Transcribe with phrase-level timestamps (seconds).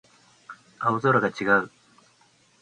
[0.79, 1.69] 青空が違う